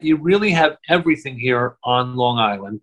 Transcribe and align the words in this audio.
You 0.00 0.16
really 0.16 0.50
have 0.50 0.76
everything 0.90 1.38
here 1.38 1.76
on 1.82 2.16
Long 2.16 2.38
Island 2.38 2.80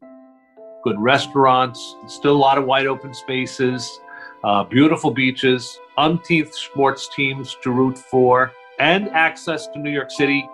good 0.84 1.00
restaurants, 1.00 1.96
still 2.08 2.36
a 2.36 2.38
lot 2.38 2.58
of 2.58 2.66
wide 2.66 2.88
open 2.88 3.14
spaces, 3.14 4.02
uh, 4.44 4.64
beautiful 4.66 5.12
beaches, 5.12 5.80
umpteenth 5.98 6.54
sports 6.54 7.08
teams 7.16 7.56
to 7.64 7.72
root 7.72 7.98
for, 7.98 8.52
and 8.80 9.08
access 9.10 9.68
to 9.68 9.80
New 9.80 9.92
York 9.92 10.12
City. 10.12 10.46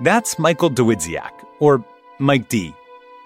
That's 0.00 0.38
Michael 0.38 0.68
Dawidziak, 0.68 1.30
or 1.60 1.82
Mike 2.18 2.48
D. 2.50 2.74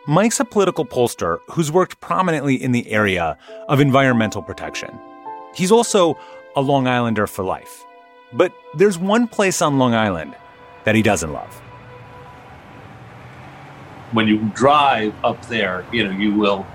Mike's 0.07 0.39
a 0.39 0.45
political 0.45 0.84
pollster 0.84 1.39
who's 1.50 1.73
worked 1.73 2.00
prominently 2.00 2.55
in 2.62 2.71
the 2.71 2.89
area 2.93 3.36
of 3.68 3.80
environmental 3.80 4.43
protection. 4.43 4.96
He's 5.55 5.73
also 5.73 6.16
a 6.55 6.61
Long 6.61 6.86
Islander 6.86 7.27
for 7.27 7.45
life. 7.45 7.84
But 8.32 8.52
there's 8.75 8.98
one 8.98 9.27
place 9.27 9.61
on 9.62 9.79
Long 9.79 9.95
Island 9.95 10.36
that 10.84 10.95
he 10.95 11.02
doesn't 11.02 11.32
love 11.32 11.63
when 14.12 14.28
you 14.28 14.38
drive 14.54 15.14
up 15.24 15.44
there, 15.46 15.84
you 15.92 16.04
know, 16.04 16.10
you 16.10 16.34
will, 16.34 16.66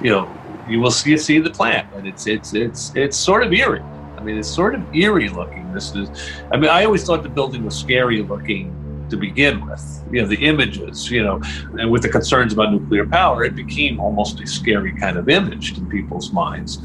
you 0.00 0.10
know, 0.10 0.32
you 0.68 0.80
will 0.80 0.90
see 0.90 1.16
see 1.16 1.38
the 1.38 1.50
plant, 1.50 1.88
and 1.94 2.06
it's 2.06 2.26
it's 2.26 2.54
it's 2.54 2.92
it's 2.94 3.16
sort 3.16 3.44
of 3.44 3.52
eerie. 3.52 3.82
I 4.16 4.22
mean, 4.22 4.38
it's 4.38 4.48
sort 4.48 4.74
of 4.74 4.94
eerie 4.94 5.28
looking. 5.28 5.72
This 5.72 5.94
is, 5.94 6.08
I 6.52 6.56
mean, 6.56 6.70
I 6.70 6.84
always 6.84 7.04
thought 7.04 7.22
the 7.22 7.28
building 7.28 7.64
was 7.64 7.76
scary 7.78 8.22
looking 8.22 8.74
to 9.10 9.16
begin 9.16 9.64
with. 9.66 10.04
You 10.10 10.22
know, 10.22 10.28
the 10.28 10.44
images, 10.44 11.10
you 11.10 11.22
know, 11.22 11.40
and 11.78 11.90
with 11.90 12.02
the 12.02 12.08
concerns 12.08 12.52
about 12.52 12.72
nuclear 12.72 13.06
power, 13.06 13.44
it 13.44 13.54
became 13.54 14.00
almost 14.00 14.40
a 14.40 14.46
scary 14.46 14.92
kind 14.92 15.16
of 15.16 15.28
image 15.28 15.76
in 15.76 15.88
people's 15.88 16.32
minds. 16.32 16.78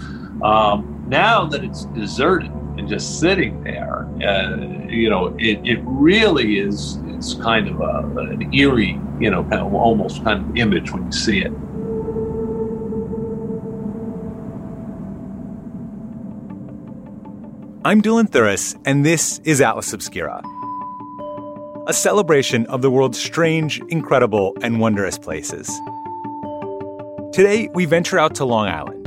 Um, 0.43 1.05
now 1.07 1.45
that 1.45 1.63
it's 1.63 1.85
deserted 1.85 2.52
and 2.77 2.88
just 2.88 3.20
sitting 3.20 3.63
there, 3.63 4.07
uh, 4.25 4.57
you 4.88 5.09
know, 5.09 5.35
it, 5.39 5.59
it 5.66 5.80
really 5.84 6.59
is 6.59 6.97
it's 7.21 7.35
kind 7.35 7.67
of 7.67 7.80
a, 7.80 8.20
an 8.20 8.52
eerie, 8.53 8.99
you 9.20 9.30
know, 9.30 9.44
kind 9.44 9.61
of 9.61 9.73
almost 9.75 10.23
kind 10.23 10.44
of 10.44 10.57
image 10.57 10.92
when 10.92 11.05
you 11.05 11.11
see 11.11 11.39
it. 11.39 11.52
I'm 17.83 18.02
Dylan 18.02 18.30
Thuras, 18.30 18.80
and 18.86 19.05
this 19.05 19.39
is 19.44 19.59
Atlas 19.59 19.92
Obscura, 19.94 20.42
a 21.88 21.94
celebration 21.94 22.66
of 22.67 22.81
the 22.81 22.92
world's 22.92 23.19
strange, 23.19 23.81
incredible, 23.89 24.55
and 24.61 24.80
wondrous 24.80 25.17
places. 25.17 25.67
Today, 27.33 27.69
we 27.73 27.86
venture 27.86 28.19
out 28.19 28.36
to 28.36 28.45
Long 28.45 28.67
Island, 28.67 29.00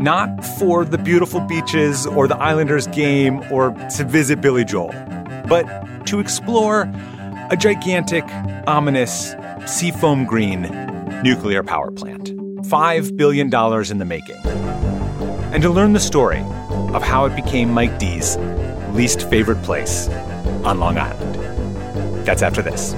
not 0.00 0.44
for 0.58 0.84
the 0.84 0.96
beautiful 0.96 1.40
beaches 1.40 2.06
or 2.06 2.26
the 2.26 2.36
Islanders 2.36 2.86
game 2.86 3.40
or 3.52 3.70
to 3.96 4.04
visit 4.04 4.40
Billy 4.40 4.64
Joel, 4.64 4.94
but 5.46 5.66
to 6.06 6.20
explore 6.20 6.90
a 7.50 7.56
gigantic, 7.56 8.24
ominous, 8.66 9.34
seafoam 9.66 10.24
green 10.24 10.62
nuclear 11.22 11.62
power 11.62 11.90
plant. 11.90 12.30
$5 12.62 13.16
billion 13.16 13.46
in 13.46 13.98
the 13.98 14.04
making. 14.06 14.40
And 15.52 15.62
to 15.62 15.68
learn 15.68 15.92
the 15.92 16.00
story 16.00 16.40
of 16.94 17.02
how 17.02 17.26
it 17.26 17.36
became 17.36 17.70
Mike 17.70 17.98
D's 17.98 18.38
least 18.92 19.28
favorite 19.28 19.62
place 19.62 20.08
on 20.64 20.80
Long 20.80 20.96
Island. 20.96 21.34
That's 22.24 22.42
after 22.42 22.62
this. 22.62 22.94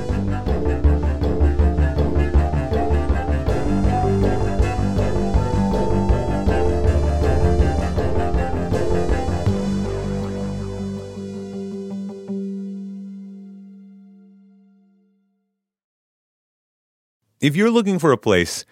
If 17.42 17.56
you're 17.56 17.72
looking 17.72 17.98
for 17.98 18.12
a 18.12 18.16
place 18.16 18.64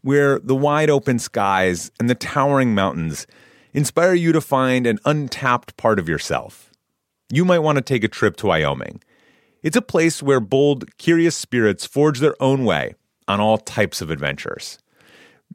where 0.00 0.38
the 0.38 0.54
wide 0.54 0.88
open 0.88 1.18
skies 1.18 1.90
and 2.00 2.08
the 2.08 2.14
towering 2.14 2.74
mountains 2.74 3.26
inspire 3.74 4.14
you 4.14 4.32
to 4.32 4.40
find 4.40 4.86
an 4.86 4.98
untapped 5.04 5.76
part 5.76 5.98
of 5.98 6.08
yourself, 6.08 6.70
you 7.30 7.44
might 7.44 7.58
want 7.58 7.76
to 7.76 7.82
take 7.82 8.02
a 8.02 8.08
trip 8.08 8.38
to 8.38 8.46
Wyoming. 8.46 9.02
It's 9.62 9.76
a 9.76 9.82
place 9.82 10.22
where 10.22 10.40
bold, 10.40 10.96
curious 10.96 11.36
spirits 11.36 11.84
forge 11.84 12.20
their 12.20 12.42
own 12.42 12.64
way 12.64 12.94
on 13.28 13.38
all 13.38 13.58
types 13.58 14.00
of 14.00 14.08
adventures. 14.08 14.78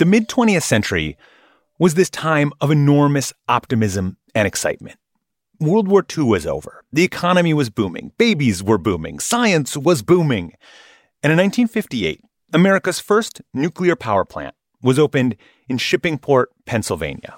The 0.00 0.06
mid 0.06 0.28
20th 0.30 0.62
century 0.62 1.18
was 1.78 1.92
this 1.92 2.08
time 2.08 2.54
of 2.62 2.70
enormous 2.70 3.34
optimism 3.50 4.16
and 4.34 4.48
excitement. 4.48 4.96
World 5.60 5.88
War 5.88 6.02
II 6.16 6.24
was 6.24 6.46
over. 6.46 6.82
The 6.90 7.04
economy 7.04 7.52
was 7.52 7.68
booming. 7.68 8.12
Babies 8.16 8.62
were 8.62 8.78
booming. 8.78 9.18
Science 9.18 9.76
was 9.76 10.00
booming. 10.00 10.54
And 11.22 11.30
in 11.30 11.36
1958, 11.36 12.22
America's 12.54 12.98
first 12.98 13.42
nuclear 13.52 13.94
power 13.94 14.24
plant 14.24 14.54
was 14.80 14.98
opened 14.98 15.36
in 15.68 15.76
Shippingport, 15.76 16.46
Pennsylvania. 16.64 17.36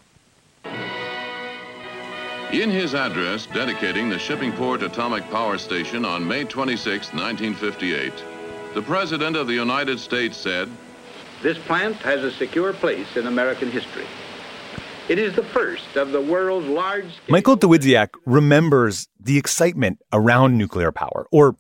In 2.52 2.70
his 2.70 2.94
address 2.94 3.46
dedicating 3.46 4.08
the 4.08 4.18
Shippingport 4.18 4.82
Atomic 4.82 5.28
Power 5.30 5.58
Station 5.58 6.04
on 6.04 6.28
May 6.28 6.44
26, 6.44 7.12
1958, 7.12 8.12
the 8.74 8.82
President 8.82 9.34
of 9.34 9.48
the 9.48 9.54
United 9.54 9.98
States 9.98 10.36
said, 10.36 10.70
This 11.42 11.58
plant 11.58 11.96
has 11.96 12.22
a 12.22 12.30
secure 12.30 12.72
place 12.72 13.16
in 13.16 13.26
American 13.26 13.68
history. 13.68 14.06
It 15.08 15.18
is 15.18 15.34
the 15.34 15.42
first 15.42 15.96
of 15.96 16.12
the 16.12 16.20
world's 16.20 16.68
large. 16.68 17.18
Michael 17.28 17.56
Dawidziak 17.56 18.10
remembers 18.24 19.08
the 19.18 19.38
excitement 19.38 19.98
around 20.12 20.56
nuclear 20.56 20.92
power, 20.92 21.26
or 21.32 21.56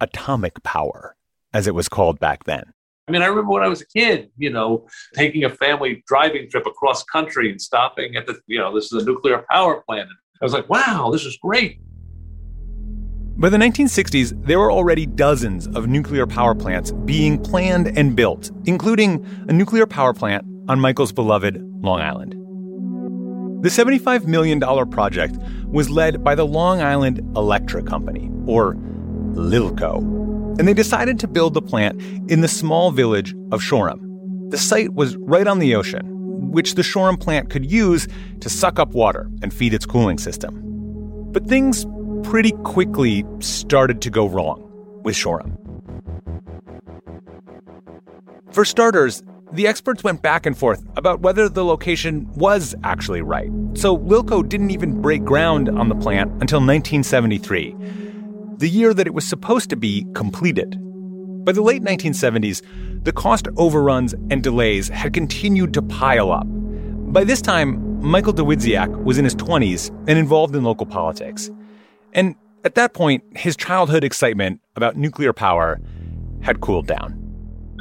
atomic 0.00 0.64
power, 0.64 1.14
as 1.52 1.68
it 1.68 1.76
was 1.76 1.88
called 1.88 2.18
back 2.18 2.42
then. 2.42 2.72
I 3.06 3.12
mean, 3.12 3.22
I 3.22 3.26
remember 3.26 3.52
when 3.52 3.62
I 3.62 3.68
was 3.68 3.82
a 3.82 3.86
kid, 3.86 4.30
you 4.36 4.50
know, 4.50 4.88
taking 5.14 5.44
a 5.44 5.50
family 5.50 6.02
driving 6.08 6.50
trip 6.50 6.66
across 6.66 7.04
country 7.04 7.52
and 7.52 7.62
stopping 7.62 8.16
at 8.16 8.26
the, 8.26 8.40
you 8.48 8.58
know, 8.58 8.74
this 8.74 8.92
is 8.92 9.00
a 9.00 9.04
nuclear 9.04 9.44
power 9.48 9.80
plant. 9.86 10.08
I 10.42 10.44
was 10.44 10.52
like, 10.52 10.68
wow, 10.68 11.10
this 11.12 11.24
is 11.24 11.38
great. 11.40 11.78
By 13.36 13.48
the 13.48 13.56
1960s, 13.56 14.46
there 14.46 14.60
were 14.60 14.70
already 14.70 15.06
dozens 15.06 15.66
of 15.66 15.88
nuclear 15.88 16.24
power 16.24 16.54
plants 16.54 16.92
being 17.04 17.42
planned 17.42 17.98
and 17.98 18.14
built, 18.14 18.52
including 18.64 19.26
a 19.48 19.52
nuclear 19.52 19.86
power 19.86 20.14
plant 20.14 20.46
on 20.68 20.78
Michael's 20.78 21.10
beloved 21.10 21.60
Long 21.82 22.00
Island. 22.00 22.34
The 23.64 23.70
$75 23.70 24.26
million 24.26 24.60
project 24.88 25.36
was 25.66 25.90
led 25.90 26.22
by 26.22 26.36
the 26.36 26.46
Long 26.46 26.80
Island 26.80 27.18
Electric 27.36 27.86
Company, 27.86 28.30
or 28.46 28.76
LILCO, 29.32 29.98
and 30.60 30.68
they 30.68 30.74
decided 30.74 31.18
to 31.18 31.26
build 31.26 31.54
the 31.54 31.62
plant 31.62 32.00
in 32.30 32.40
the 32.40 32.46
small 32.46 32.92
village 32.92 33.34
of 33.50 33.60
Shoreham. 33.60 34.00
The 34.50 34.58
site 34.58 34.94
was 34.94 35.16
right 35.16 35.48
on 35.48 35.58
the 35.58 35.74
ocean, 35.74 36.06
which 36.52 36.76
the 36.76 36.84
Shoreham 36.84 37.16
plant 37.16 37.50
could 37.50 37.68
use 37.68 38.06
to 38.38 38.48
suck 38.48 38.78
up 38.78 38.90
water 38.90 39.28
and 39.42 39.52
feed 39.52 39.74
its 39.74 39.86
cooling 39.86 40.18
system. 40.18 40.60
But 41.32 41.48
things 41.48 41.84
pretty 42.24 42.52
quickly 42.64 43.24
started 43.38 44.02
to 44.02 44.10
go 44.10 44.26
wrong 44.26 44.70
with 45.04 45.14
Shoreham. 45.14 45.56
For 48.50 48.64
starters, 48.64 49.22
the 49.52 49.66
experts 49.66 50.02
went 50.02 50.22
back 50.22 50.46
and 50.46 50.58
forth 50.58 50.84
about 50.96 51.20
whether 51.20 51.48
the 51.48 51.64
location 51.64 52.28
was 52.32 52.74
actually 52.82 53.22
right. 53.22 53.50
So 53.74 53.96
Lilco 53.96 54.48
didn't 54.48 54.70
even 54.70 55.00
break 55.00 55.22
ground 55.22 55.68
on 55.68 55.88
the 55.88 55.94
plant 55.94 56.30
until 56.40 56.58
1973, 56.58 57.76
the 58.56 58.68
year 58.68 58.92
that 58.94 59.06
it 59.06 59.14
was 59.14 59.26
supposed 59.26 59.70
to 59.70 59.76
be 59.76 60.06
completed. 60.14 60.76
By 61.44 61.52
the 61.52 61.62
late 61.62 61.82
1970s, 61.82 62.62
the 63.04 63.12
cost 63.12 63.48
overruns 63.56 64.14
and 64.30 64.42
delays 64.42 64.88
had 64.88 65.12
continued 65.12 65.74
to 65.74 65.82
pile 65.82 66.32
up. 66.32 66.46
By 66.48 67.22
this 67.22 67.42
time, 67.42 68.00
Michael 68.00 68.32
Dawidziak 68.32 69.04
was 69.04 69.18
in 69.18 69.24
his 69.24 69.36
20s 69.36 69.90
and 70.08 70.18
involved 70.18 70.56
in 70.56 70.64
local 70.64 70.86
politics. 70.86 71.50
And 72.14 72.36
at 72.64 72.76
that 72.76 72.94
point, 72.94 73.24
his 73.36 73.56
childhood 73.56 74.04
excitement 74.04 74.60
about 74.76 74.96
nuclear 74.96 75.32
power 75.32 75.80
had 76.40 76.60
cooled 76.60 76.86
down. 76.86 77.20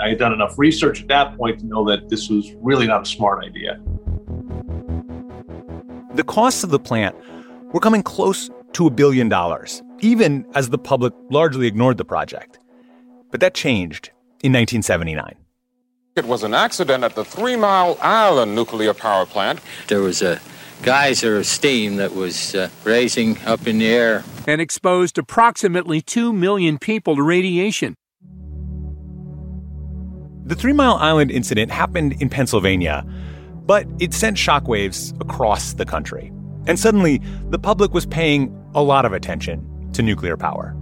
I 0.02 0.10
had 0.10 0.18
done 0.18 0.34
enough 0.34 0.58
research 0.58 1.02
at 1.02 1.08
that 1.10 1.38
point 1.38 1.60
to 1.60 1.66
know 1.68 1.86
that 1.86 2.10
this 2.10 2.30
was 2.30 2.52
really 2.56 2.88
not 2.88 3.04
a 3.04 3.06
smart 3.06 3.44
idea. 3.46 3.80
The 6.16 6.24
costs 6.24 6.64
of 6.64 6.72
the 6.72 6.80
plant 6.80 7.16
were 7.74 7.80
coming 7.80 8.04
close 8.04 8.50
to 8.74 8.88
a 8.88 8.90
billion 8.90 9.30
dollars, 9.30 9.82
even 10.00 10.46
as 10.56 10.70
the 10.70 10.78
public 10.78 11.14
largely 11.30 11.68
ignored 11.68 11.98
the 11.98 12.06
project. 12.06 12.60
But 13.30 13.40
that 13.42 13.54
changed 13.54 14.08
in 14.42 14.52
1979. 14.52 15.36
It 16.16 16.26
was 16.26 16.44
an 16.44 16.54
accident 16.54 17.04
at 17.04 17.16
the 17.16 17.26
Three 17.26 17.56
Mile 17.56 17.98
Island 18.02 18.54
nuclear 18.54 18.94
power 18.94 19.26
plant. 19.26 19.60
There 19.88 20.02
was 20.02 20.22
a 20.22 20.40
geyser 20.84 21.38
of 21.38 21.46
steam 21.46 21.96
that 21.96 22.14
was 22.14 22.54
uh, 22.56 22.70
raising 22.84 23.38
up 23.46 23.66
in 23.68 23.80
the 23.80 23.88
air 23.88 24.24
and 24.46 24.60
exposed 24.60 25.18
approximately 25.18 26.02
2 26.02 26.34
million 26.34 26.78
people 26.78 27.16
to 27.16 27.24
radiation. 27.24 27.96
The 30.46 30.56
Three 30.56 30.74
Mile 30.74 30.96
Island 30.96 31.32
incident 31.32 31.72
happened 31.72 32.22
in 32.22 32.30
Pennsylvania, 32.30 33.06
but 33.66 33.88
it 34.00 34.14
sent 34.14 34.36
shockwaves 34.36 35.20
across 35.22 35.74
the 35.74 35.86
country. 35.86 36.34
And 36.68 36.78
suddenly, 36.78 37.22
the 37.50 37.60
public 37.60 37.94
was 37.94 38.06
paying 38.06 38.54
a 38.76 38.84
lot 38.84 39.06
of 39.06 39.14
attention 39.14 39.90
to 39.94 40.02
nuclear 40.02 40.36
power. 40.36 40.76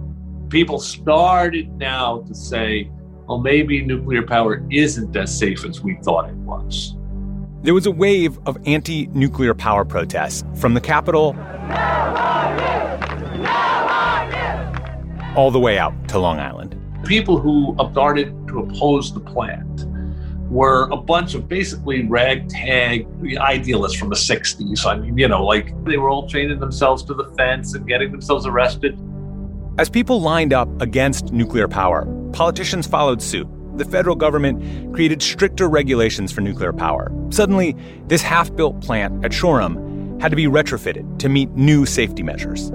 People 0.48 0.80
started 0.80 1.70
now 1.78 2.22
to 2.22 2.34
say, 2.34 2.90
well, 3.28 3.38
maybe 3.38 3.80
nuclear 3.84 4.22
power 4.22 4.66
isn't 4.70 5.16
as 5.16 5.36
safe 5.36 5.64
as 5.64 5.80
we 5.80 5.96
thought 6.02 6.28
it 6.28 6.34
was. 6.36 6.96
There 7.62 7.74
was 7.74 7.86
a 7.86 7.92
wave 7.92 8.40
of 8.44 8.58
anti 8.66 9.06
nuclear 9.12 9.54
power 9.54 9.84
protests 9.84 10.44
from 10.56 10.74
the 10.74 10.80
Capitol 10.80 11.36
all 15.36 15.52
the 15.52 15.60
way 15.60 15.78
out 15.78 16.08
to 16.08 16.18
Long 16.18 16.40
Island. 16.40 16.76
People 17.04 17.38
who 17.38 17.76
started 17.92 18.34
to 18.48 18.58
oppose 18.58 19.14
the 19.14 19.20
plant 19.20 19.86
were 20.50 20.88
a 20.90 20.96
bunch 20.96 21.34
of 21.34 21.48
basically 21.48 22.04
ragtag 22.08 23.06
idealists 23.38 23.96
from 23.96 24.08
the 24.08 24.16
60s. 24.16 24.84
I 24.84 24.96
mean, 24.96 25.16
you 25.16 25.28
know, 25.28 25.44
like 25.44 25.72
they 25.84 25.98
were 25.98 26.10
all 26.10 26.28
chaining 26.28 26.58
themselves 26.58 27.04
to 27.04 27.14
the 27.14 27.32
fence 27.36 27.74
and 27.74 27.86
getting 27.86 28.10
themselves 28.10 28.44
arrested. 28.44 28.98
As 29.78 29.88
people 29.88 30.20
lined 30.20 30.52
up 30.52 30.68
against 30.82 31.32
nuclear 31.32 31.68
power, 31.68 32.06
politicians 32.32 32.88
followed 32.88 33.22
suit. 33.22 33.46
The 33.76 33.84
federal 33.84 34.16
government 34.16 34.94
created 34.94 35.22
stricter 35.22 35.68
regulations 35.68 36.30
for 36.30 36.40
nuclear 36.42 36.72
power. 36.72 37.10
Suddenly, 37.30 37.76
this 38.06 38.22
half 38.22 38.54
built 38.54 38.80
plant 38.80 39.24
at 39.24 39.32
Shoreham 39.32 40.20
had 40.20 40.30
to 40.30 40.36
be 40.36 40.44
retrofitted 40.46 41.18
to 41.18 41.28
meet 41.28 41.50
new 41.50 41.86
safety 41.86 42.22
measures. 42.22 42.70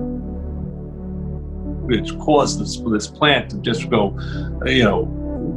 Which 1.86 2.18
caused 2.20 2.60
this, 2.60 2.78
this 2.92 3.08
plant 3.08 3.52
to 3.52 3.58
just 3.58 3.90
go, 3.90 4.18
you 4.66 4.84
know, 4.84 5.06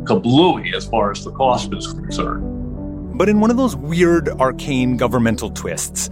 kablooey 0.04 0.74
as 0.74 0.86
far 0.86 1.10
as 1.10 1.24
the 1.24 1.32
cost 1.32 1.72
is 1.74 1.92
concerned. 1.92 3.18
But 3.18 3.28
in 3.28 3.40
one 3.40 3.50
of 3.50 3.56
those 3.56 3.76
weird, 3.76 4.28
arcane 4.28 4.96
governmental 4.96 5.50
twists, 5.50 6.10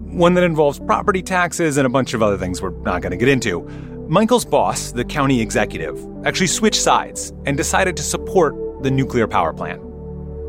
one 0.00 0.34
that 0.34 0.44
involves 0.44 0.78
property 0.78 1.22
taxes 1.22 1.76
and 1.76 1.86
a 1.86 1.90
bunch 1.90 2.14
of 2.14 2.22
other 2.22 2.38
things 2.38 2.62
we're 2.62 2.70
not 2.82 3.02
going 3.02 3.10
to 3.10 3.16
get 3.16 3.28
into, 3.28 3.60
Michael's 4.08 4.44
boss, 4.46 4.92
the 4.92 5.04
county 5.04 5.40
executive, 5.42 6.02
actually 6.24 6.46
switched 6.46 6.80
sides 6.80 7.32
and 7.44 7.56
decided 7.56 7.96
to 7.98 8.02
support 8.02 8.54
the 8.82 8.90
nuclear 8.90 9.26
power 9.26 9.52
plant. 9.52 9.82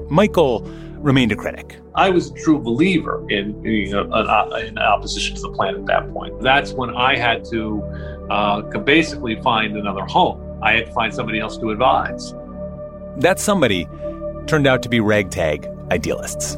Michael 0.09 0.61
remained 0.97 1.31
a 1.31 1.35
critic. 1.35 1.79
I 1.95 2.09
was 2.09 2.31
a 2.31 2.33
true 2.33 2.59
believer 2.59 3.25
in, 3.29 3.65
in, 3.65 3.93
uh, 3.93 4.49
in 4.65 4.77
opposition 4.77 5.35
to 5.35 5.41
the 5.41 5.51
plant 5.51 5.77
at 5.77 5.85
that 5.85 6.11
point. 6.13 6.41
That's 6.41 6.73
when 6.73 6.95
I 6.95 7.17
had 7.17 7.45
to 7.45 7.81
uh, 8.29 8.61
basically 8.79 9.41
find 9.41 9.77
another 9.77 10.05
home. 10.05 10.59
I 10.61 10.73
had 10.73 10.87
to 10.87 10.91
find 10.91 11.13
somebody 11.13 11.39
else 11.39 11.57
to 11.57 11.71
advise. 11.71 12.33
That 13.17 13.39
somebody 13.39 13.87
turned 14.47 14.67
out 14.67 14.83
to 14.83 14.89
be 14.89 14.99
ragtag 14.99 15.67
idealists. 15.91 16.57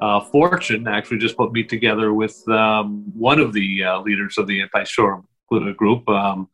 Uh, 0.00 0.20
Fortune 0.20 0.86
actually 0.86 1.18
just 1.18 1.36
put 1.36 1.52
me 1.52 1.64
together 1.64 2.14
with 2.14 2.48
um, 2.48 3.04
one 3.14 3.40
of 3.40 3.52
the 3.52 3.82
uh, 3.82 4.00
leaders 4.00 4.38
of 4.38 4.46
the 4.46 4.60
anti-Shore 4.62 5.24
group. 5.76 6.08
Um, 6.08 6.48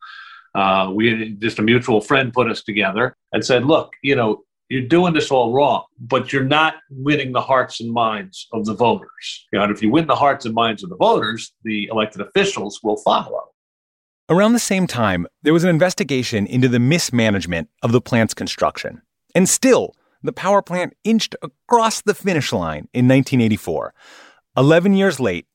uh, 0.55 0.91
we 0.93 1.35
just 1.39 1.59
a 1.59 1.61
mutual 1.61 2.01
friend 2.01 2.33
put 2.33 2.49
us 2.49 2.63
together 2.63 3.15
and 3.33 3.45
said, 3.45 3.65
"Look, 3.65 3.93
you 4.01 4.15
know, 4.15 4.43
you're 4.69 4.87
doing 4.87 5.13
this 5.13 5.29
all 5.29 5.53
wrong, 5.53 5.83
but 5.99 6.33
you're 6.33 6.43
not 6.43 6.75
winning 6.89 7.33
the 7.33 7.41
hearts 7.41 7.81
and 7.81 7.91
minds 7.91 8.47
of 8.53 8.65
the 8.65 8.73
voters. 8.73 9.47
You 9.51 9.59
know, 9.59 9.65
and 9.65 9.75
if 9.75 9.83
you 9.83 9.91
win 9.91 10.07
the 10.07 10.15
hearts 10.15 10.45
and 10.45 10.55
minds 10.55 10.83
of 10.83 10.89
the 10.89 10.95
voters, 10.95 11.53
the 11.63 11.87
elected 11.91 12.21
officials 12.21 12.79
will 12.81 12.97
follow." 12.97 13.51
Around 14.27 14.53
the 14.53 14.59
same 14.59 14.87
time, 14.87 15.27
there 15.43 15.53
was 15.53 15.63
an 15.63 15.69
investigation 15.69 16.47
into 16.47 16.67
the 16.67 16.79
mismanagement 16.79 17.69
of 17.83 17.91
the 17.91 18.01
plant's 18.01 18.33
construction. 18.33 19.03
And 19.35 19.47
still, 19.47 19.93
the 20.23 20.33
power 20.33 20.63
plant 20.63 20.95
inched 21.03 21.35
across 21.43 22.01
the 22.01 22.15
finish 22.15 22.51
line 22.51 22.87
in 22.93 23.07
1984, 23.07 23.93
11 24.57 24.93
years 24.95 25.19
late 25.19 25.45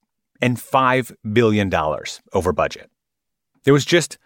and 0.40 0.56
$5 0.56 1.12
billion 1.32 1.74
over 2.32 2.52
budget. 2.52 2.90
There 3.64 3.74
was 3.74 3.84
just 3.84 4.18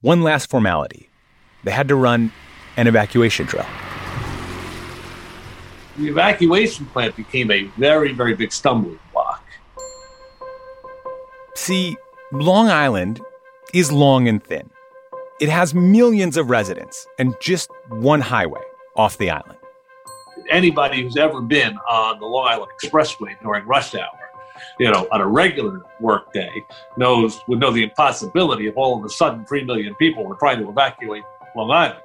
one 0.00 0.22
last 0.22 0.48
formality. 0.48 1.10
They 1.64 1.70
had 1.70 1.88
to 1.88 1.94
run 1.94 2.32
an 2.76 2.86
evacuation 2.86 3.46
drill. 3.46 3.66
The 5.98 6.08
evacuation 6.08 6.86
plant 6.86 7.16
became 7.16 7.50
a 7.50 7.64
very, 7.76 8.12
very 8.12 8.34
big 8.34 8.52
stumbling 8.52 8.98
block. 9.12 9.44
See, 11.54 11.96
Long 12.32 12.68
Island 12.68 13.20
is 13.74 13.92
long 13.92 14.26
and 14.26 14.42
thin. 14.42 14.70
It 15.40 15.48
has 15.48 15.74
millions 15.74 16.36
of 16.36 16.48
residents 16.48 17.06
and 17.18 17.34
just 17.40 17.70
one 17.88 18.20
highway 18.20 18.62
off 18.96 19.18
the 19.18 19.30
island. 19.30 19.58
Anybody 20.50 21.02
who's 21.02 21.16
ever 21.16 21.40
been 21.42 21.76
on 21.88 22.18
the 22.18 22.26
Long 22.26 22.48
Island 22.48 22.72
Expressway 22.82 23.40
during 23.42 23.66
rush 23.66 23.94
hour, 23.94 24.19
you 24.78 24.90
know, 24.90 25.08
on 25.12 25.20
a 25.20 25.26
regular 25.26 25.82
work 26.00 26.32
day, 26.32 26.64
knows 26.96 27.40
would 27.46 27.60
know 27.60 27.70
the 27.70 27.82
impossibility 27.82 28.66
if 28.66 28.76
all 28.76 28.98
of 28.98 29.04
a 29.04 29.08
sudden 29.08 29.44
three 29.44 29.64
million 29.64 29.94
people 29.96 30.24
were 30.24 30.36
trying 30.36 30.58
to 30.58 30.68
evacuate 30.68 31.24
Long 31.56 31.70
Island. 31.70 32.00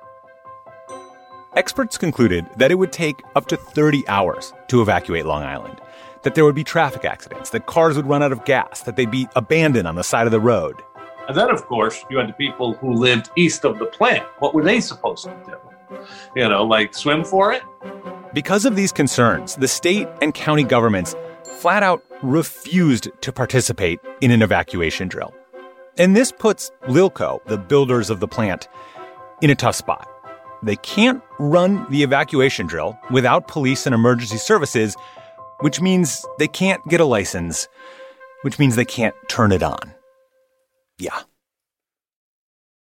Experts 1.56 1.98
concluded 1.98 2.46
that 2.58 2.72
it 2.72 2.76
would 2.76 2.92
take 2.92 3.22
up 3.36 3.48
to 3.48 3.56
30 3.56 4.06
hours 4.10 4.54
to 4.68 4.82
evacuate 4.82 5.26
Long 5.26 5.44
Island, 5.44 5.80
that 6.24 6.36
there 6.36 6.44
would 6.44 6.56
be 6.56 6.66
traffic 6.66 7.06
accidents, 7.06 7.52
that 7.52 7.66
cars 7.66 7.96
would 7.96 8.08
run 8.08 8.22
out 8.22 8.34
of 8.34 8.44
gas, 8.44 8.82
that 8.82 8.98
they'd 8.98 9.10
be 9.10 9.28
abandoned 9.38 9.88
on 9.88 9.96
the 9.96 10.04
side 10.04 10.28
of 10.28 10.32
the 10.32 10.40
road. 10.40 10.82
And 11.28 11.38
then, 11.38 11.50
of 11.50 11.66
course, 11.66 12.04
you 12.10 12.18
had 12.18 12.28
the 12.28 12.34
people 12.34 12.74
who 12.74 12.94
lived 12.94 13.30
east 13.36 13.64
of 13.64 13.80
the 13.80 13.86
plant. 13.86 14.26
What 14.40 14.54
were 14.54 14.64
they 14.64 14.82
supposed 14.82 15.24
to 15.24 15.36
do? 15.46 15.98
You 16.36 16.50
know, 16.50 16.64
like 16.64 16.94
swim 16.94 17.24
for 17.24 17.54
it? 17.54 17.64
Because 18.34 18.66
of 18.66 18.76
these 18.76 18.92
concerns, 18.92 19.56
the 19.56 19.68
state 19.68 20.10
and 20.22 20.34
county 20.34 20.64
governments 20.64 21.16
flat 21.66 21.82
out 21.82 22.06
refused 22.22 23.10
to 23.22 23.34
participate 23.34 24.00
in 24.22 24.30
an 24.30 24.44
evacuation 24.44 25.08
drill. 25.08 25.34
And 25.98 26.16
this 26.16 26.32
puts 26.32 26.70
Lilco, 26.84 27.44
the 27.46 27.58
builders 27.58 28.12
of 28.12 28.20
the 28.20 28.28
plant, 28.28 28.68
in 29.42 29.50
a 29.50 29.56
tough 29.56 29.74
spot. 29.74 30.08
They 30.62 30.76
can't 30.76 31.24
run 31.40 31.90
the 31.90 32.04
evacuation 32.04 32.68
drill 32.68 32.96
without 33.10 33.48
police 33.48 33.88
and 33.88 33.96
emergency 33.96 34.38
services, 34.38 34.96
which 35.62 35.82
means 35.82 36.24
they 36.38 36.48
can't 36.48 36.88
get 36.88 37.02
a 37.02 37.06
license, 37.06 37.68
which 38.44 38.60
means 38.60 38.76
they 38.76 38.86
can't 38.86 39.16
turn 39.28 39.52
it 39.52 39.64
on. 39.64 39.92
Yeah. 41.00 41.20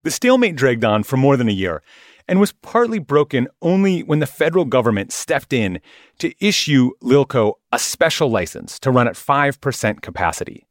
The 0.04 0.12
stalemate 0.12 0.56
dragged 0.56 0.86
on 0.86 1.02
for 1.02 1.18
more 1.18 1.36
than 1.36 1.50
a 1.50 1.52
year 1.52 1.82
and 2.28 2.40
was 2.40 2.52
partly 2.52 3.00
broken 3.00 3.48
only 3.62 4.02
when 4.02 4.20
the 4.20 4.26
federal 4.26 4.66
government 4.66 5.12
stepped 5.12 5.54
in 5.54 5.80
to 6.20 6.34
issue 6.46 6.92
Lilco 7.02 7.54
a 7.72 7.80
special 7.80 8.30
license 8.30 8.80
to 8.80 8.92
run 8.92 9.08
at 9.08 9.16
5% 9.16 10.02
capacity. 10.02 10.66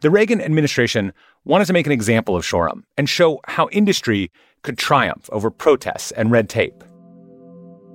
The 0.00 0.10
Reagan 0.10 0.40
administration 0.40 1.12
wanted 1.44 1.66
to 1.66 1.72
make 1.72 1.86
an 1.86 1.92
example 1.92 2.36
of 2.36 2.44
Shoreham 2.44 2.84
and 2.96 3.08
show 3.08 3.40
how 3.46 3.68
industry 3.70 4.30
could 4.62 4.78
triumph 4.78 5.28
over 5.32 5.50
protests 5.50 6.12
and 6.12 6.30
red 6.30 6.48
tape. 6.48 6.84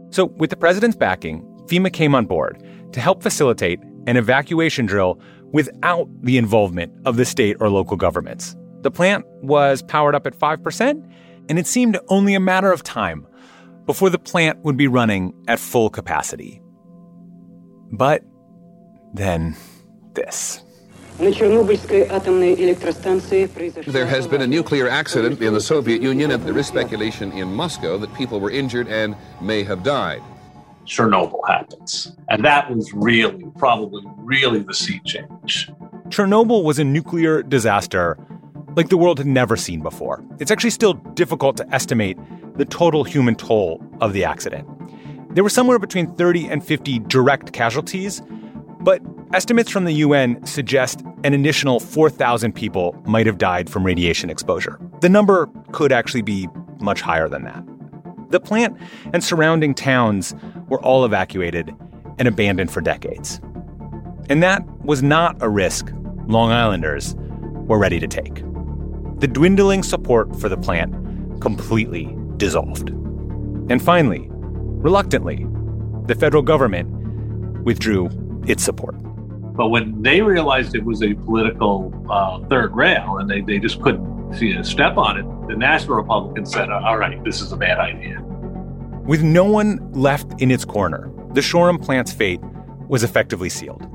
So, 0.10 0.26
with 0.26 0.50
the 0.50 0.56
president's 0.56 0.96
backing, 0.96 1.44
FEMA 1.68 1.92
came 1.92 2.16
on 2.16 2.26
board 2.26 2.64
to 2.94 3.00
help 3.00 3.24
facilitate 3.24 3.80
an 4.08 4.18
evacuation 4.18 4.86
drill 4.86 5.20
without 5.52 6.08
the 6.22 6.38
involvement 6.38 6.94
of 7.06 7.18
the 7.18 7.26
state 7.26 7.58
or 7.60 7.70
local 7.70 7.98
governments. 7.98 8.56
The 8.82 8.92
plant 8.92 9.26
was 9.42 9.82
powered 9.82 10.14
up 10.16 10.28
at 10.28 10.38
5%, 10.38 11.12
and 11.50 11.60
it 11.60 11.68
seemed 11.68 11.98
only 12.08 12.36
a 12.36 12.40
matter 12.40 12.72
of 12.72 12.84
time 12.84 13.28
before 13.86 14.10
the 14.10 14.20
plant 14.20 14.64
would 14.64 14.78
be 14.78 14.88
running 14.88 15.34
at 15.48 15.60
full 15.60 15.90
capacity. 15.90 16.62
But 17.92 18.24
then 19.14 19.56
this. 20.14 20.62
There 21.18 21.32
has 24.06 24.28
been 24.28 24.42
a 24.42 24.48
nuclear 24.48 24.90
accident 24.90 25.42
in 25.42 25.54
the 25.54 25.62
Soviet 25.62 26.02
Union, 26.02 26.32
and 26.32 26.44
there 26.44 26.58
is 26.58 26.68
speculation 26.68 27.32
in 27.32 27.54
Moscow 27.54 27.98
that 28.00 28.14
people 28.16 28.42
were 28.42 28.52
injured 28.52 28.90
and 28.90 29.16
may 29.40 29.64
have 29.64 29.82
died. 29.84 30.22
Chernobyl 30.86 31.40
happens. 31.48 32.16
And 32.30 32.44
that 32.44 32.70
was 32.70 32.92
really, 32.94 33.46
probably 33.58 34.04
really 34.18 34.60
the 34.60 34.74
sea 34.74 35.00
change. 35.06 35.72
Chernobyl 36.10 36.64
was 36.64 36.80
a 36.80 36.84
nuclear 36.84 37.42
disaster 37.42 38.18
like 38.76 38.90
the 38.90 38.98
world 38.98 39.18
had 39.18 39.28
never 39.28 39.56
seen 39.56 39.82
before. 39.82 40.24
It's 40.40 40.52
actually 40.52 40.70
still 40.70 40.94
difficult 40.94 41.58
to 41.58 41.74
estimate 41.74 42.18
the 42.56 42.66
total 42.66 43.04
human 43.04 43.36
toll 43.36 43.84
of 44.02 44.14
the 44.14 44.24
accident. 44.24 44.68
There 45.34 45.44
were 45.44 45.50
somewhere 45.50 45.80
between 45.80 46.14
30 46.16 46.48
and 46.48 46.66
50 46.66 47.00
direct 47.00 47.54
casualties, 47.54 48.22
but 48.80 49.02
estimates 49.34 49.70
from 49.70 49.86
the 49.86 49.94
UN 49.94 50.46
suggest 50.46 51.02
an 51.24 51.34
additional 51.34 51.80
4,000 51.80 52.54
people 52.54 53.02
might 53.06 53.26
have 53.26 53.38
died 53.38 53.70
from 53.70 53.86
radiation 53.86 54.30
exposure. 54.30 54.80
The 55.02 55.10
number 55.10 55.50
could 55.72 55.92
actually 55.92 56.22
be 56.22 56.48
much 56.80 57.02
higher 57.02 57.28
than 57.28 57.44
that. 57.44 57.64
The 58.30 58.40
plant 58.40 58.78
and 59.14 59.24
surrounding 59.24 59.74
towns 59.74 60.34
were 60.68 60.82
all 60.82 61.06
evacuated 61.06 61.76
and 62.18 62.28
abandoned 62.28 62.72
for 62.72 62.82
decades. 62.82 63.40
And 64.30 64.42
that 64.42 64.64
was 64.84 65.04
not 65.04 65.42
a 65.42 65.50
risk 65.50 65.92
Long 66.28 66.52
Islanders 66.52 67.16
were 67.68 67.78
ready 67.78 68.00
to 68.00 68.08
take. 68.08 68.42
The 69.20 69.28
dwindling 69.28 69.84
support 69.84 70.36
for 70.40 70.50
the 70.50 70.58
plant 70.58 70.94
completely 71.42 72.16
dissolved. 72.38 72.90
And 73.70 73.82
finally, 73.82 74.28
reluctantly, 74.30 75.46
the 76.06 76.16
federal 76.16 76.44
government 76.44 76.90
withdrew 77.64 78.10
its 78.46 78.64
support. 78.64 78.96
But 79.56 79.70
when 79.70 80.02
they 80.02 80.22
realized 80.22 80.76
it 80.76 80.84
was 80.84 81.02
a 81.02 81.14
political 81.14 81.94
uh, 82.10 82.46
third 82.48 82.76
rail 82.76 83.18
and 83.18 83.30
they, 83.30 83.42
they 83.42 83.58
just 83.58 83.82
couldn't 83.82 84.36
see 84.36 84.52
a 84.52 84.64
step 84.64 84.98
on 84.98 85.18
it, 85.18 85.48
the 85.48 85.56
National 85.56 85.96
Republicans 85.96 86.52
said, 86.52 86.70
all 86.70 86.98
right, 86.98 87.24
this 87.24 87.42
is 87.42 87.54
a 87.54 87.58
bad 87.58 87.80
idea. 87.80 88.22
With 89.06 89.24
no 89.24 89.46
one 89.46 89.92
left 89.94 90.42
in 90.42 90.52
its 90.52 90.66
corner, 90.66 91.10
the 91.34 91.42
Shoreham 91.42 91.80
plant's 91.80 92.12
fate 92.12 92.42
was 92.90 93.04
effectively 93.04 93.50
sealed. 93.50 93.88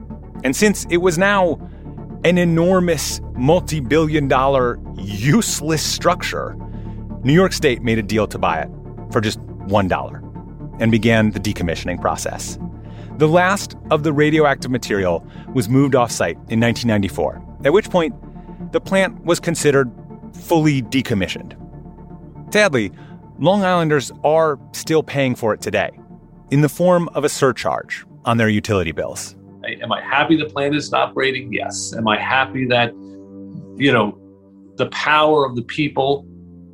And 0.44 0.56
since 0.56 0.86
it 0.88 0.98
was 0.98 1.18
now 1.18 1.60
an 2.24 2.38
enormous 2.38 3.20
multi 3.34 3.80
billion 3.80 4.28
dollar 4.28 4.78
useless 5.00 5.82
structure, 5.82 6.56
New 7.22 7.32
York 7.32 7.52
State 7.52 7.82
made 7.82 7.98
a 7.98 8.02
deal 8.02 8.26
to 8.26 8.38
buy 8.38 8.60
it 8.60 8.70
for 9.10 9.20
just 9.20 9.40
$1 9.40 10.80
and 10.80 10.90
began 10.90 11.30
the 11.30 11.40
decommissioning 11.40 12.00
process. 12.00 12.58
The 13.18 13.28
last 13.28 13.76
of 13.90 14.02
the 14.02 14.12
radioactive 14.12 14.70
material 14.70 15.26
was 15.52 15.68
moved 15.68 15.94
off 15.94 16.10
site 16.10 16.36
in 16.48 16.60
1994, 16.60 17.42
at 17.64 17.72
which 17.72 17.90
point 17.90 18.14
the 18.72 18.80
plant 18.80 19.24
was 19.24 19.40
considered 19.40 19.90
fully 20.32 20.80
decommissioned. 20.80 21.56
Sadly, 22.52 22.92
Long 23.38 23.62
Islanders 23.62 24.10
are 24.24 24.58
still 24.72 25.02
paying 25.02 25.34
for 25.34 25.52
it 25.54 25.60
today 25.60 25.90
in 26.50 26.62
the 26.62 26.68
form 26.68 27.08
of 27.14 27.24
a 27.24 27.28
surcharge 27.28 28.04
on 28.24 28.36
their 28.36 28.48
utility 28.48 28.92
bills. 28.92 29.36
Am 29.82 29.92
I 29.92 30.00
happy 30.00 30.36
the 30.36 30.46
plant 30.46 30.74
is 30.74 30.92
operating? 30.92 31.52
Yes. 31.52 31.94
Am 31.96 32.08
I 32.08 32.18
happy 32.18 32.66
that, 32.66 32.92
you 33.76 33.92
know, 33.92 34.18
the 34.80 34.86
power 34.86 35.46
of 35.46 35.54
the 35.54 35.62
people 35.62 36.26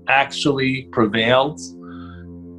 actually 0.08 0.88
prevailed? 0.92 1.60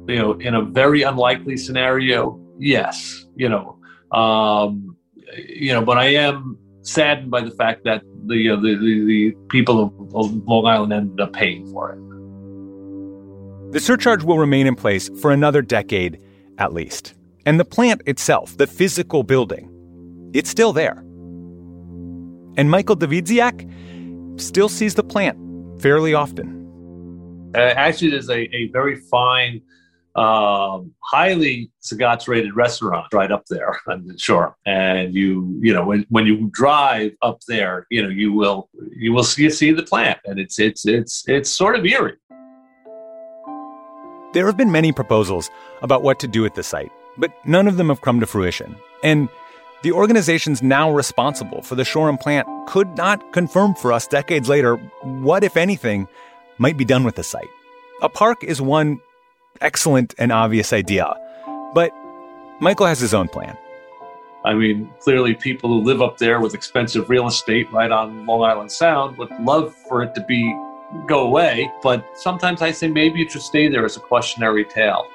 You 0.08 0.16
know, 0.16 0.32
in 0.34 0.54
a 0.54 0.62
very 0.62 1.02
unlikely 1.02 1.56
scenario, 1.56 2.40
yes. 2.58 3.26
You 3.34 3.48
know, 3.48 3.78
um, 4.12 4.96
you 5.36 5.72
know, 5.72 5.82
but 5.82 5.98
I 5.98 6.14
am 6.14 6.56
saddened 6.82 7.30
by 7.30 7.40
the 7.42 7.50
fact 7.50 7.84
that 7.84 8.02
the 8.26 8.50
uh, 8.50 8.56
the, 8.56 8.74
the, 8.76 9.04
the 9.04 9.36
people 9.48 9.80
of, 9.82 9.92
of 10.14 10.34
Long 10.46 10.66
Island 10.66 10.92
ended 10.92 11.20
up 11.20 11.32
paying 11.32 11.66
for 11.72 11.92
it. 11.92 11.98
The 13.72 13.80
surcharge 13.80 14.24
will 14.24 14.38
remain 14.38 14.66
in 14.66 14.76
place 14.76 15.10
for 15.20 15.30
another 15.30 15.60
decade 15.60 16.18
at 16.58 16.72
least. 16.72 17.14
And 17.44 17.58
the 17.58 17.64
plant 17.64 18.02
itself, 18.06 18.56
the 18.56 18.66
physical 18.66 19.22
building, 19.22 19.70
it's 20.34 20.50
still 20.50 20.72
there. 20.72 20.98
And 22.56 22.70
Michael 22.70 22.96
Dawidziak 22.96 23.70
still 24.40 24.68
sees 24.68 24.94
the 24.94 25.04
plant 25.04 25.38
fairly 25.80 26.14
often. 26.14 27.52
Uh, 27.54 27.60
actually, 27.60 28.10
there's 28.10 28.28
a, 28.28 28.54
a 28.54 28.68
very 28.72 28.96
fine, 28.96 29.62
um, 30.14 30.92
highly 31.00 31.70
Zagat's 31.82 32.28
rated 32.28 32.54
restaurant 32.54 33.06
right 33.12 33.32
up 33.32 33.44
there 33.48 33.80
on 33.86 34.06
the 34.06 34.18
shore. 34.18 34.56
And 34.66 35.14
you, 35.14 35.58
you 35.60 35.72
know, 35.72 35.84
when, 35.84 36.04
when 36.10 36.26
you 36.26 36.50
drive 36.52 37.12
up 37.22 37.40
there, 37.48 37.86
you 37.90 38.02
know, 38.02 38.08
you 38.08 38.32
will 38.32 38.68
you 38.94 39.12
will 39.12 39.24
see 39.24 39.48
see 39.50 39.72
the 39.72 39.82
plant, 39.82 40.18
and 40.24 40.38
it's 40.38 40.58
it's 40.58 40.86
it's 40.86 41.24
it's 41.26 41.50
sort 41.50 41.76
of 41.76 41.86
eerie. 41.86 42.16
There 44.34 44.44
have 44.46 44.58
been 44.58 44.70
many 44.70 44.92
proposals 44.92 45.50
about 45.80 46.02
what 46.02 46.20
to 46.20 46.28
do 46.28 46.42
with 46.42 46.54
the 46.54 46.62
site, 46.62 46.92
but 47.16 47.32
none 47.46 47.66
of 47.66 47.78
them 47.78 47.88
have 47.88 48.02
come 48.02 48.20
to 48.20 48.26
fruition. 48.26 48.76
And 49.02 49.30
the 49.82 49.92
organizations 49.92 50.62
now 50.62 50.90
responsible 50.90 51.62
for 51.62 51.74
the 51.74 51.84
Shoreham 51.84 52.18
plant 52.18 52.48
could 52.66 52.96
not 52.96 53.32
confirm 53.32 53.74
for 53.74 53.92
us 53.92 54.06
decades 54.06 54.48
later 54.48 54.76
what, 55.02 55.44
if 55.44 55.56
anything, 55.56 56.08
might 56.58 56.76
be 56.76 56.84
done 56.84 57.04
with 57.04 57.14
the 57.14 57.22
site. 57.22 57.48
A 58.02 58.08
park 58.08 58.42
is 58.42 58.60
one 58.60 59.00
excellent 59.60 60.14
and 60.18 60.32
obvious 60.32 60.72
idea, 60.72 61.14
but 61.74 61.92
Michael 62.60 62.86
has 62.86 62.98
his 62.98 63.14
own 63.14 63.28
plan. 63.28 63.56
I 64.44 64.54
mean, 64.54 64.90
clearly, 65.00 65.34
people 65.34 65.70
who 65.70 65.84
live 65.84 66.00
up 66.00 66.18
there 66.18 66.40
with 66.40 66.54
expensive 66.54 67.08
real 67.10 67.26
estate 67.26 67.70
right 67.72 67.90
on 67.90 68.24
Long 68.26 68.42
Island 68.42 68.72
Sound 68.72 69.16
would 69.18 69.30
love 69.40 69.74
for 69.88 70.02
it 70.02 70.14
to 70.14 70.24
be 70.24 70.56
go 71.06 71.26
away, 71.26 71.70
but 71.82 72.04
sometimes 72.16 72.62
I 72.62 72.72
say 72.72 72.88
maybe 72.88 73.20
it 73.22 73.30
should 73.32 73.42
stay 73.42 73.68
there 73.68 73.84
as 73.84 73.96
a 73.96 74.00
cautionary 74.00 74.64
tale. 74.64 75.06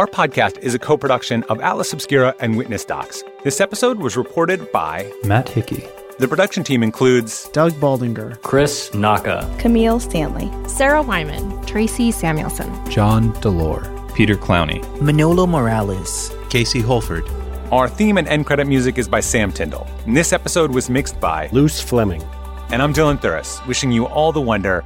Our 0.00 0.06
podcast 0.06 0.56
is 0.60 0.74
a 0.74 0.78
co 0.78 0.96
production 0.96 1.42
of 1.50 1.60
Atlas 1.60 1.92
Obscura 1.92 2.34
and 2.40 2.56
Witness 2.56 2.86
Docs. 2.86 3.22
This 3.44 3.60
episode 3.60 3.98
was 3.98 4.16
reported 4.16 4.72
by 4.72 5.12
Matt 5.24 5.46
Hickey. 5.46 5.86
The 6.18 6.26
production 6.26 6.64
team 6.64 6.82
includes 6.82 7.50
Doug 7.50 7.72
Baldinger, 7.72 8.40
Chris 8.40 8.94
Naka, 8.94 9.54
Camille 9.58 10.00
Stanley, 10.00 10.50
Sarah 10.66 11.02
Wyman, 11.02 11.66
Tracy 11.66 12.10
Samuelson, 12.12 12.90
John 12.90 13.34
Delore, 13.42 13.84
Peter 14.14 14.36
Clowney, 14.36 14.80
Manolo 15.02 15.46
Morales, 15.46 16.32
Casey 16.48 16.80
Holford. 16.80 17.28
Our 17.70 17.86
theme 17.86 18.16
and 18.16 18.26
end 18.26 18.46
credit 18.46 18.66
music 18.66 18.96
is 18.96 19.06
by 19.06 19.20
Sam 19.20 19.52
Tyndall. 19.52 19.86
And 20.06 20.16
this 20.16 20.32
episode 20.32 20.70
was 20.70 20.88
mixed 20.88 21.20
by 21.20 21.50
Luce 21.52 21.78
Fleming. 21.78 22.22
And 22.70 22.80
I'm 22.80 22.94
Dylan 22.94 23.20
Thuras, 23.20 23.66
wishing 23.66 23.92
you 23.92 24.06
all 24.06 24.32
the 24.32 24.40
wonder 24.40 24.82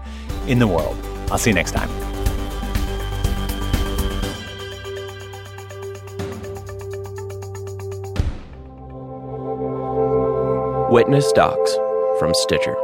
in 0.48 0.58
the 0.58 0.66
world. 0.66 0.96
I'll 1.30 1.38
see 1.38 1.50
you 1.50 1.54
next 1.54 1.70
time. 1.70 2.13
Witness 10.94 11.32
Docs 11.32 11.74
from 12.20 12.32
Stitcher. 12.34 12.83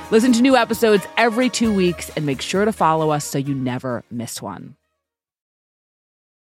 Listen 0.11 0.33
to 0.33 0.41
new 0.41 0.57
episodes 0.57 1.07
every 1.15 1.49
two 1.49 1.73
weeks 1.73 2.09
and 2.17 2.25
make 2.25 2.41
sure 2.41 2.65
to 2.65 2.73
follow 2.73 3.11
us 3.11 3.23
so 3.23 3.37
you 3.37 3.55
never 3.55 4.03
miss 4.11 4.41
one. 4.41 4.75